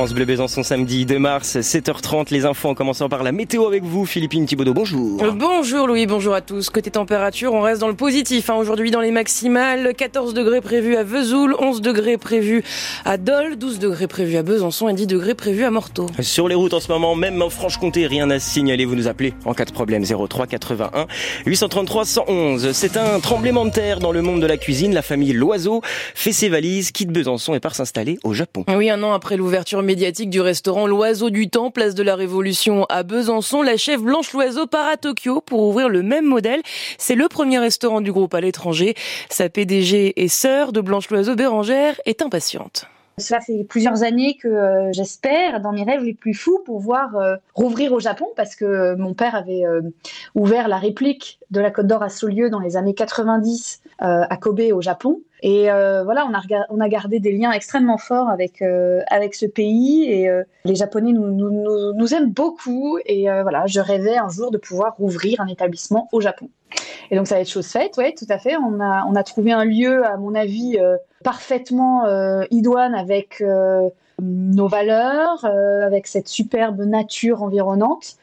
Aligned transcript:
France 0.00 0.14
Bleu 0.14 0.24
Besançon 0.24 0.62
samedi 0.62 1.04
2 1.04 1.18
mars, 1.18 1.58
7h30. 1.58 2.28
Les 2.30 2.46
infos 2.46 2.70
en 2.70 2.74
commençant 2.74 3.10
par 3.10 3.22
la 3.22 3.32
météo 3.32 3.66
avec 3.66 3.82
vous, 3.82 4.06
Philippine 4.06 4.46
Thibaudot. 4.46 4.72
Bonjour. 4.72 5.22
Euh, 5.22 5.30
bonjour 5.30 5.86
Louis, 5.86 6.06
bonjour 6.06 6.32
à 6.32 6.40
tous. 6.40 6.70
Côté 6.70 6.90
température, 6.90 7.52
on 7.52 7.60
reste 7.60 7.82
dans 7.82 7.88
le 7.88 7.94
positif. 7.94 8.48
Hein. 8.48 8.54
Aujourd'hui 8.54 8.90
dans 8.90 9.02
les 9.02 9.10
maximales, 9.10 9.92
14 9.94 10.32
degrés 10.32 10.62
prévus 10.62 10.96
à 10.96 11.02
Vesoul, 11.02 11.54
11 11.58 11.82
degrés 11.82 12.16
prévus 12.16 12.64
à 13.04 13.18
Dole, 13.18 13.56
12 13.56 13.78
degrés 13.78 14.06
prévus 14.06 14.38
à 14.38 14.42
Besançon 14.42 14.88
et 14.88 14.94
10 14.94 15.06
degrés 15.06 15.34
prévus 15.34 15.64
à 15.64 15.70
Morteau. 15.70 16.06
Sur 16.20 16.48
les 16.48 16.54
routes 16.54 16.72
en 16.72 16.80
ce 16.80 16.90
moment, 16.90 17.14
même 17.14 17.42
en 17.42 17.50
Franche-Comté, 17.50 18.06
rien 18.06 18.30
à 18.30 18.38
signaler. 18.38 18.86
Vous 18.86 18.96
nous 18.96 19.06
appelez 19.06 19.34
en 19.44 19.52
cas 19.52 19.66
de 19.66 19.72
problème 19.72 20.02
03 20.02 20.46
81 20.46 21.08
833 21.44 22.06
111. 22.06 22.72
C'est 22.72 22.96
un 22.96 23.20
tremblement 23.20 23.66
de 23.66 23.70
terre 23.70 23.98
dans 23.98 24.12
le 24.12 24.22
monde 24.22 24.40
de 24.40 24.46
la 24.46 24.56
cuisine. 24.56 24.94
La 24.94 25.02
famille 25.02 25.34
Loiseau 25.34 25.82
fait 26.14 26.32
ses 26.32 26.48
valises, 26.48 26.90
quitte 26.90 27.10
Besançon 27.10 27.52
et 27.52 27.60
part 27.60 27.74
s'installer 27.74 28.18
au 28.24 28.32
Japon. 28.32 28.64
Oui, 28.74 28.88
un 28.88 29.02
an 29.02 29.12
après 29.12 29.36
l'ouverture 29.36 29.82
médiatique 29.90 30.30
du 30.30 30.40
restaurant 30.40 30.86
L'Oiseau 30.86 31.30
du 31.30 31.50
Temps, 31.50 31.72
place 31.72 31.96
de 31.96 32.04
la 32.04 32.14
Révolution 32.14 32.86
à 32.88 33.02
Besançon. 33.02 33.60
La 33.60 33.76
chef 33.76 34.00
Blanche 34.00 34.32
Loiseau 34.32 34.68
part 34.68 34.86
à 34.86 34.96
Tokyo 34.96 35.40
pour 35.40 35.64
ouvrir 35.64 35.88
le 35.88 36.04
même 36.04 36.26
modèle. 36.26 36.60
C'est 36.96 37.16
le 37.16 37.26
premier 37.26 37.58
restaurant 37.58 38.00
du 38.00 38.12
groupe 38.12 38.32
à 38.34 38.40
l'étranger. 38.40 38.94
Sa 39.30 39.48
PDG 39.48 40.22
et 40.22 40.28
sœur 40.28 40.70
de 40.70 40.80
Blanche 40.80 41.10
Loiseau, 41.10 41.34
Bérangère, 41.34 42.00
est 42.06 42.22
impatiente. 42.22 42.86
Cela 43.18 43.40
fait 43.40 43.64
plusieurs 43.64 44.04
années 44.04 44.36
que 44.40 44.46
euh, 44.46 44.92
j'espère, 44.92 45.60
dans 45.60 45.72
mes 45.72 45.82
rêves 45.82 46.04
les 46.04 46.14
plus 46.14 46.34
fous, 46.34 46.60
pouvoir 46.64 47.16
euh, 47.16 47.34
rouvrir 47.56 47.92
au 47.92 47.98
Japon 47.98 48.26
parce 48.36 48.54
que 48.54 48.94
mon 48.94 49.12
père 49.12 49.34
avait 49.34 49.64
euh, 49.64 49.82
ouvert 50.36 50.68
la 50.68 50.78
réplique 50.78 51.40
de 51.50 51.60
la 51.60 51.72
Côte 51.72 51.88
d'Or 51.88 52.04
à 52.04 52.10
Saulieu 52.10 52.48
dans 52.48 52.60
les 52.60 52.76
années 52.76 52.94
90 52.94 53.82
à 53.98 54.36
Kobe 54.36 54.60
au 54.72 54.80
Japon. 54.80 55.20
Et 55.42 55.64
voilà, 56.04 56.26
on 56.26 56.34
a, 56.34 56.66
on 56.68 56.80
a 56.80 56.88
gardé 56.88 57.20
des 57.20 57.32
liens 57.32 57.52
extrêmement 57.52 57.98
forts 57.98 58.28
avec, 58.28 58.62
avec 59.08 59.34
ce 59.34 59.46
pays 59.46 60.04
et 60.04 60.30
les 60.64 60.74
Japonais 60.74 61.12
nous, 61.12 61.30
nous, 61.30 61.92
nous, 61.94 62.14
aiment 62.14 62.30
beaucoup. 62.30 62.98
Et 63.06 63.24
voilà, 63.24 63.66
je 63.66 63.80
rêvais 63.80 64.16
un 64.16 64.28
jour 64.28 64.50
de 64.50 64.58
pouvoir 64.58 64.96
rouvrir 64.96 65.40
un 65.40 65.46
établissement 65.46 66.08
au 66.12 66.20
Japon. 66.20 66.48
Et 67.10 67.16
donc 67.16 67.26
ça 67.26 67.36
va 67.36 67.40
être 67.40 67.48
chose 67.48 67.66
faite, 67.66 67.96
ouais, 67.96 68.14
tout 68.16 68.26
à 68.28 68.38
fait. 68.38 68.56
On 68.56 68.80
a, 68.80 69.04
on 69.08 69.14
a 69.14 69.22
trouvé 69.22 69.52
un 69.52 69.64
lieu, 69.64 70.04
à 70.04 70.16
mon 70.16 70.34
avis, 70.34 70.78
parfaitement 71.24 72.06
euh, 72.06 72.44
idoine 72.50 72.94
avec 72.94 73.40
euh, 73.40 73.88
nos 74.20 74.68
valeurs, 74.68 75.44
euh, 75.44 75.84
avec 75.84 76.06
cette 76.06 76.28
superbe 76.28 76.80
nature 76.80 77.42
environnante. 77.42 78.16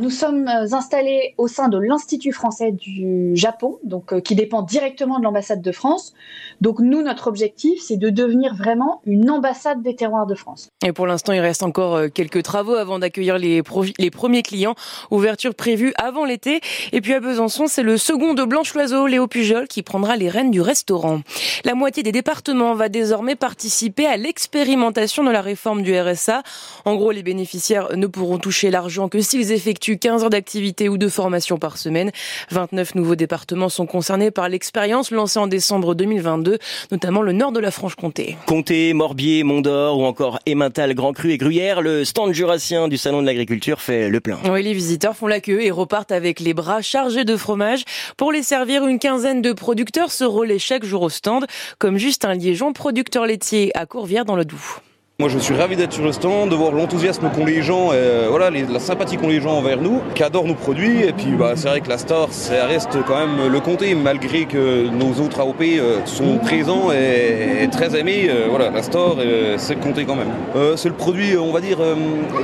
Nous 0.00 0.08
sommes 0.08 0.48
installés 0.48 1.34
au 1.36 1.46
sein 1.46 1.68
de 1.68 1.76
l'Institut 1.76 2.32
français 2.32 2.72
du 2.72 3.32
Japon, 3.34 3.78
donc 3.84 4.18
qui 4.22 4.34
dépend 4.34 4.62
directement 4.62 5.18
de 5.18 5.24
l'ambassade 5.24 5.60
de 5.60 5.72
France. 5.72 6.14
Donc 6.62 6.78
nous, 6.80 7.02
notre 7.02 7.26
objectif, 7.26 7.82
c'est 7.86 7.98
de 7.98 8.08
devenir 8.08 8.54
vraiment 8.54 9.02
une 9.04 9.28
ambassade 9.28 9.82
des 9.82 9.94
terroirs 9.94 10.26
de 10.26 10.34
France. 10.34 10.70
Et 10.82 10.92
pour 10.94 11.06
l'instant, 11.06 11.34
il 11.34 11.40
reste 11.40 11.62
encore 11.62 12.00
quelques 12.14 12.42
travaux 12.42 12.76
avant 12.76 12.98
d'accueillir 12.98 13.36
les, 13.36 13.62
premiers 13.62 14.42
clients. 14.42 14.74
Ouverture 15.10 15.54
prévue 15.54 15.92
avant 15.98 16.24
l'été. 16.24 16.62
Et 16.92 17.02
puis 17.02 17.12
à 17.12 17.20
Besançon, 17.20 17.66
c'est 17.66 17.82
le 17.82 17.98
second 17.98 18.32
de 18.32 18.44
Blanche 18.44 18.72
Loiseau, 18.72 19.06
Léo 19.06 19.26
Pujol, 19.26 19.68
qui 19.68 19.82
prendra 19.82 20.16
les 20.16 20.30
rênes 20.30 20.50
du 20.50 20.62
restaurant. 20.62 21.20
La 21.66 21.74
moitié 21.74 22.02
des 22.02 22.12
département 22.12 22.74
va 22.74 22.88
désormais 22.88 23.36
participer 23.36 24.06
à 24.06 24.16
l'expérimentation 24.16 25.24
de 25.24 25.30
la 25.30 25.42
réforme 25.42 25.82
du 25.82 25.94
RSA. 25.98 26.42
En 26.86 26.94
gros, 26.96 27.10
les 27.10 27.22
bénéficiaires 27.22 27.94
ne 27.96 28.06
pourront 28.06 28.38
toucher 28.38 28.70
l'argent 28.70 29.10
que 29.10 29.20
s'ils 29.20 29.52
effectuent 29.52 29.89
15 29.98 30.24
heures 30.24 30.30
d'activité 30.30 30.88
ou 30.88 30.98
de 30.98 31.08
formation 31.08 31.58
par 31.58 31.78
semaine. 31.78 32.10
29 32.50 32.94
nouveaux 32.94 33.16
départements 33.16 33.68
sont 33.68 33.86
concernés 33.86 34.30
par 34.30 34.48
l'expérience 34.48 35.10
lancée 35.10 35.38
en 35.38 35.46
décembre 35.46 35.94
2022, 35.94 36.58
notamment 36.90 37.22
le 37.22 37.32
nord 37.32 37.52
de 37.52 37.60
la 37.60 37.70
Franche-Comté. 37.70 38.36
Comté, 38.46 38.92
Morbier, 38.92 39.44
Mont-d'Or 39.44 39.98
ou 39.98 40.04
encore 40.04 40.38
Emmental, 40.48 40.94
Grand 40.94 41.12
Cru 41.12 41.32
et 41.32 41.38
Gruyère, 41.38 41.82
le 41.82 42.04
stand 42.04 42.32
jurassien 42.32 42.88
du 42.88 42.96
Salon 42.96 43.20
de 43.22 43.26
l'Agriculture 43.26 43.80
fait 43.80 44.08
le 44.08 44.20
plein. 44.20 44.38
Oui, 44.50 44.62
les 44.62 44.72
visiteurs 44.72 45.16
font 45.16 45.26
la 45.26 45.40
queue 45.40 45.62
et 45.62 45.70
repartent 45.70 46.12
avec 46.12 46.40
les 46.40 46.54
bras 46.54 46.82
chargés 46.82 47.24
de 47.24 47.36
fromage. 47.36 47.84
Pour 48.16 48.32
les 48.32 48.42
servir, 48.42 48.86
une 48.86 48.98
quinzaine 48.98 49.42
de 49.42 49.52
producteurs 49.52 50.12
se 50.12 50.24
relaient 50.24 50.58
chaque 50.58 50.84
jour 50.84 51.02
au 51.02 51.08
stand, 51.08 51.46
comme 51.78 51.96
juste 51.96 52.24
un 52.24 52.34
Liégeon, 52.34 52.72
producteur 52.72 53.26
laitier 53.26 53.70
à 53.76 53.86
Courvière 53.86 54.24
dans 54.24 54.36
le 54.36 54.44
Doubs. 54.44 54.80
Moi 55.20 55.28
je 55.28 55.38
suis 55.38 55.52
ravi 55.52 55.76
d'être 55.76 55.92
sur 55.92 56.02
le 56.02 56.12
stand, 56.12 56.48
de 56.48 56.54
voir 56.54 56.72
l'enthousiasme 56.72 57.28
qu'ont 57.28 57.44
les 57.44 57.60
gens, 57.60 57.90
euh, 57.92 58.28
voilà, 58.30 58.48
la 58.48 58.78
sympathie 58.78 59.18
qu'ont 59.18 59.28
les 59.28 59.42
gens 59.42 59.52
envers 59.52 59.82
nous, 59.82 60.00
qui 60.14 60.22
adorent 60.22 60.46
nos 60.46 60.54
produits. 60.54 61.02
Et 61.02 61.12
puis 61.12 61.32
bah, 61.38 61.52
c'est 61.56 61.68
vrai 61.68 61.82
que 61.82 61.90
la 61.90 61.98
Star, 61.98 62.28
ça 62.30 62.64
reste 62.64 62.96
quand 63.06 63.18
même 63.18 63.52
le 63.52 63.60
comté, 63.60 63.94
malgré 63.94 64.46
que 64.46 64.88
nos 64.88 65.22
autres 65.22 65.40
AOP 65.40 65.60
euh, 65.60 65.98
sont 66.06 66.38
présents 66.38 66.90
et, 66.90 67.68
très 67.70 68.00
aimés. 68.00 68.28
Euh, 68.30 68.46
voilà, 68.48 68.70
la 68.70 68.82
Star, 68.82 69.16
c'est 69.58 69.74
le 69.74 69.80
comté 69.82 70.06
quand 70.06 70.16
même. 70.16 70.30
c'est 70.76 70.88
le 70.88 70.94
produit, 70.94 71.36
on 71.36 71.52
va 71.52 71.60
dire, 71.60 71.80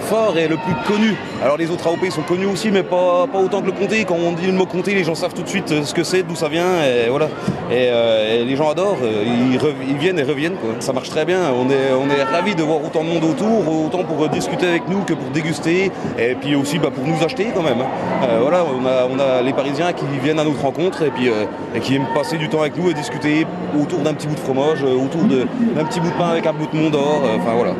fort 0.02 0.36
et 0.36 0.46
le 0.46 0.56
plus 0.56 0.74
connu. 0.86 1.14
Alors 1.42 1.56
les 1.56 1.70
autres 1.70 1.86
AOP 1.86 2.10
sont 2.10 2.24
connus 2.28 2.44
aussi, 2.44 2.70
mais 2.70 2.82
pas, 2.82 3.26
autant 3.42 3.62
que 3.62 3.66
le 3.68 3.72
comté. 3.72 4.04
Quand 4.04 4.16
on 4.16 4.32
dit 4.32 4.48
le 4.48 4.52
mot 4.52 4.66
comté, 4.66 4.94
les 4.94 5.04
gens 5.04 5.14
savent 5.14 5.32
tout 5.32 5.42
de 5.42 5.48
suite 5.48 5.82
ce 5.82 5.94
que 5.94 6.04
c'est, 6.04 6.24
d'où 6.24 6.36
ça 6.36 6.50
vient. 6.50 6.84
Et 6.84 7.08
voilà. 7.08 7.30
Et, 7.72 8.44
les 8.44 8.54
gens 8.54 8.68
adorent, 8.68 8.98
ils, 9.02 9.96
viennent 9.96 10.18
et 10.18 10.24
reviennent. 10.24 10.56
Ça 10.80 10.92
marche 10.92 11.08
très 11.08 11.24
bien. 11.24 11.40
On 11.58 11.70
est, 11.70 11.94
on 11.98 12.10
est 12.10 12.22
ravis 12.22 12.54
de 12.54 12.65
voir 12.66 12.84
autant 12.84 13.04
de 13.04 13.08
monde 13.08 13.24
autour, 13.24 13.86
autant 13.86 14.04
pour 14.04 14.28
discuter 14.28 14.66
avec 14.66 14.88
nous 14.88 15.02
que 15.04 15.14
pour 15.14 15.30
déguster, 15.30 15.90
et 16.18 16.34
puis 16.34 16.54
aussi 16.54 16.78
bah, 16.78 16.90
pour 16.94 17.06
nous 17.06 17.22
acheter 17.24 17.48
quand 17.54 17.62
même. 17.62 17.80
Hein. 17.80 18.26
Euh, 18.28 18.38
voilà, 18.42 18.64
on 18.64 18.84
a, 18.84 19.06
on 19.10 19.18
a, 19.18 19.42
les 19.42 19.52
Parisiens 19.52 19.92
qui 19.92 20.04
viennent 20.22 20.38
à 20.38 20.44
notre 20.44 20.60
rencontre 20.60 21.02
et 21.02 21.10
puis 21.10 21.28
euh, 21.28 21.44
et 21.74 21.80
qui 21.80 21.94
aiment 21.94 22.08
passer 22.14 22.36
du 22.38 22.48
temps 22.48 22.60
avec 22.60 22.76
nous 22.76 22.90
et 22.90 22.94
discuter 22.94 23.46
autour 23.80 24.00
d'un 24.00 24.14
petit 24.14 24.26
bout 24.26 24.34
de 24.34 24.40
fromage, 24.40 24.82
euh, 24.82 24.96
autour 24.96 25.22
d'un 25.24 25.84
petit 25.84 26.00
bout 26.00 26.10
de 26.10 26.16
pain 26.16 26.28
avec 26.30 26.46
un 26.46 26.52
bout 26.52 26.66
de 26.66 26.76
Mont 26.76 26.90
d'Or. 26.90 27.22
Enfin 27.38 27.54
voilà. 27.54 27.74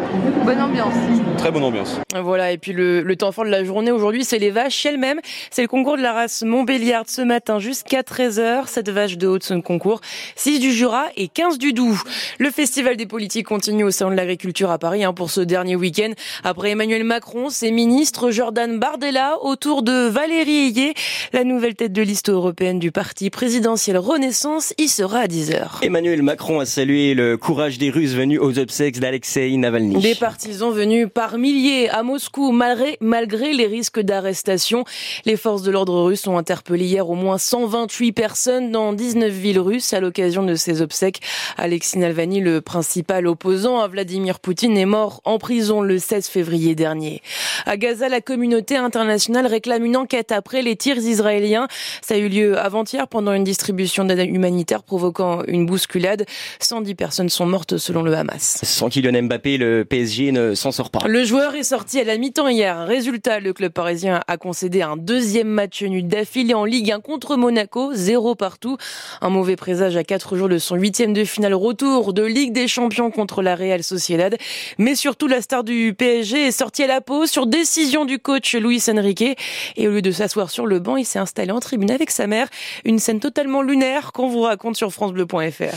Bonne 0.45 0.61
ambiance. 0.61 0.95
Très 1.39 1.51
bonne 1.51 1.65
ambiance. 1.65 2.01
Voilà, 2.15 2.53
et 2.53 2.59
puis 2.59 2.73
le, 2.73 3.03
le 3.03 3.17
temps 3.17 3.33
fort 3.33 3.45
de 3.45 3.51
la 3.51 3.65
journée 3.65 3.91
aujourd'hui, 3.91 4.25
c'est 4.25 4.39
les 4.39 4.51
vaches 4.51 4.87
elles-mêmes. 4.87 5.21
C'est 5.51 5.63
le 5.63 5.69
concours 5.69 5.97
de 5.97 6.03
la 6.03 6.13
race 6.13 6.43
Montbéliard 6.43 7.05
ce 7.07 7.23
matin 7.23 7.59
jusqu'à 7.59 8.03
13h. 8.03 8.67
Cette 8.67 8.89
vache 8.89 9.19
de 9.19 9.27
haute 9.27 9.53
concours, 9.63 10.01
6 10.37 10.61
du 10.61 10.73
Jura 10.73 11.07
et 11.17 11.29
15 11.29 11.59
du 11.59 11.73
Doubs. 11.73 11.99
Le 12.39 12.51
festival 12.51 12.97
des 12.97 13.07
politiques 13.07 13.47
continue 13.47 13.85
au 13.85 13.91
Salon 13.91 14.11
de 14.11 14.17
l'Agriculture 14.17 14.71
à 14.71 14.76
Paris 14.79 15.05
hein, 15.05 15.13
pour 15.13 15.31
ce 15.31 15.41
dernier 15.41 15.77
week-end. 15.77 16.13
Après 16.45 16.71
Emmanuel 16.71 17.05
Macron, 17.05 17.51
ses 17.51 17.71
ministres 17.71 18.31
Jordan 18.31 18.79
Bardella 18.79 19.39
autour 19.43 19.83
de 19.83 20.09
Valérie 20.09 20.69
Ayé, 20.69 20.95
la 21.33 21.45
nouvelle 21.45 21.75
tête 21.75 21.93
de 21.93 22.03
liste 22.03 22.31
européenne 22.31 22.79
du 22.79 22.93
parti 22.93 23.31
présidentiel 23.31 23.99
Renaissance, 23.99 24.75
y 24.79 24.89
sera 24.89 25.21
à 25.21 25.27
10h. 25.27 25.83
Emmanuel 25.83 26.23
Macron 26.23 26.61
a 26.61 26.67
salué 26.67 27.15
le 27.15 27.37
courage 27.37 27.79
des 27.79 27.91
Russes 27.91 28.15
venus 28.15 28.41
aux 28.41 28.59
obsèques 28.59 29.01
d'Alexei 29.01 29.57
Navalny. 29.57 30.01
Des 30.01 30.15
partisans 30.15 30.73
venus 30.73 31.09
par 31.13 31.39
milliers 31.39 31.89
à 31.89 32.03
Moscou 32.03 32.53
malgré, 32.53 32.97
malgré 33.01 33.53
les 33.53 33.67
risques 33.67 34.01
d'arrestation. 34.01 34.85
Les 35.25 35.37
forces 35.37 35.63
de 35.63 35.71
l'ordre 35.71 36.03
russes 36.03 36.27
ont 36.27 36.39
interpellé 36.39 36.85
hier 36.85 37.09
au 37.09 37.15
moins 37.15 37.39
128 37.39 38.13
personnes 38.13 38.73
dans 38.73 38.93
19 38.93 39.31
villes 39.31 39.61
russes 39.61 39.93
à 39.93 40.01
l'occasion 40.01 40.43
de 40.43 40.55
ces 40.55 40.83
obsèques. 40.83 41.21
Alexei 41.57 41.99
Navalny, 41.99 42.41
le 42.41 42.61
principal 42.61 43.27
opposant 43.27 43.81
à 43.81 43.89
Vladimir 43.89 44.41
Poutine, 44.41 44.56
est 44.65 44.87
mort 44.87 45.21
en 45.25 45.39
prison 45.39 45.81
le 45.81 45.99
16 45.99 46.29
février 46.29 46.75
dernier. 46.75 47.23
À 47.67 47.77
Gaza, 47.77 48.09
la 48.09 48.21
communauté 48.21 48.77
internationale 48.77 49.47
réclame 49.47 49.85
une 49.85 49.97
enquête 49.97 50.33
après 50.33 50.63
les 50.63 50.77
tirs 50.77 50.99
israéliens. 50.99 51.69
Ça 52.03 52.15
a 52.15 52.19
eu 52.19 52.29
lieu 52.29 52.59
avant-hier 52.59 53.09
pendant 53.09 53.33
une 53.33 53.45
distribution 53.45 54.05
d'aide 54.05 54.29
humanitaire 54.29 54.83
provoquant 54.83 55.43
une 55.47 55.67
bousculade. 55.67 56.25
110 56.61 56.95
personnes 56.95 57.29
sont 57.29 57.47
mortes 57.47 57.79
selon 57.79 58.03
le 58.03 58.15
Hamas. 58.15 58.61
Sans 58.63 58.89
Kylian 58.89 59.23
Mbappé, 59.23 59.59
le 59.59 59.85
PSG 59.85 60.33
ne 60.33 60.55
s'en 60.55 60.73
sort 60.73 60.91
pas. 60.91 61.07
Le 61.07 61.25
joueur 61.25 61.55
est 61.55 61.63
sorti 61.63 62.01
à 62.01 62.05
la 62.05 62.17
mi-temps 62.17 62.49
hier. 62.49 62.87
Résultat, 62.87 63.41
le 63.41 63.53
club 63.53 63.73
parisien 63.73 64.23
a 64.27 64.37
concédé 64.37 64.83
un 64.83 64.97
deuxième 64.97 65.49
match 65.49 65.83
nul 65.83 66.07
d'affilée 66.07 66.55
en 66.55 66.65
Ligue 66.65 66.93
1 66.93 67.01
contre 67.01 67.37
Monaco, 67.37 67.93
zéro 67.95 68.35
partout. 68.35 68.77
Un 69.21 69.29
mauvais 69.29 69.57
présage 69.57 69.97
à 69.97 70.05
quatre 70.05 70.37
jours 70.37 70.49
de 70.49 70.59
son 70.59 70.77
huitième 70.77 71.13
de 71.13 71.25
finale 71.25 71.55
retour 71.55 72.13
de 72.13 72.23
Ligue 72.23 72.53
des 72.53 72.69
Champions 72.69 73.11
contre 73.11 73.43
la 73.43 73.55
Real 73.55 73.83
Sociedad. 73.83 74.37
Mais 74.79 74.95
surtout, 74.95 75.27
la 75.27 75.43
star 75.43 75.65
du 75.65 75.95
PSG 75.97 76.49
est 76.49 76.51
sortie 76.53 76.83
à 76.83 76.87
la 76.87 77.01
pause 77.01 77.31
sur 77.31 77.47
décision 77.47 78.05
du 78.05 78.19
coach 78.19 78.55
Luis 78.55 78.83
Enrique. 78.89 79.39
Et 79.77 79.89
au 79.89 79.91
lieu 79.91 80.03
de 80.03 80.11
s'asseoir 80.11 80.51
sur 80.51 80.67
le 80.67 80.79
banc, 80.79 80.97
il 80.97 81.05
s'est 81.05 81.19
installé 81.19 81.51
en 81.51 81.61
tribune 81.61 81.91
avec 81.91 82.11
sa 82.11 82.27
mère. 82.27 82.49
Une 82.85 82.99
scène 82.99 83.21
totalement 83.21 83.63
lunaire 83.63 84.13
qu'on 84.13 84.29
vous 84.29 84.43
raconte 84.43 84.77
sur 84.77 84.93
francebleu.fr. 84.93 85.75